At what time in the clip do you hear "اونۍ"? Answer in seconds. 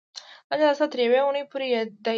1.23-1.43